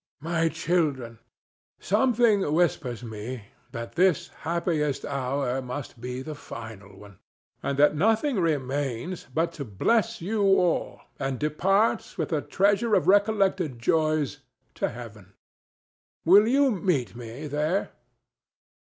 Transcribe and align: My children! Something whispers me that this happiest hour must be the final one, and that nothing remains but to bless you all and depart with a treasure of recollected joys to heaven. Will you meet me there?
My 0.23 0.49
children! 0.49 1.19
Something 1.79 2.41
whispers 2.53 3.03
me 3.03 3.45
that 3.71 3.93
this 3.93 4.29
happiest 4.29 5.05
hour 5.05 5.61
must 5.61 6.01
be 6.01 6.23
the 6.23 6.33
final 6.33 6.97
one, 6.97 7.19
and 7.61 7.77
that 7.77 7.95
nothing 7.95 8.37
remains 8.39 9.27
but 9.31 9.51
to 9.53 9.63
bless 9.63 10.19
you 10.19 10.41
all 10.57 11.01
and 11.19 11.37
depart 11.37 12.15
with 12.17 12.33
a 12.33 12.41
treasure 12.41 12.95
of 12.95 13.07
recollected 13.07 13.77
joys 13.77 14.39
to 14.73 14.89
heaven. 14.89 15.33
Will 16.25 16.47
you 16.47 16.71
meet 16.71 17.15
me 17.15 17.45
there? 17.45 17.91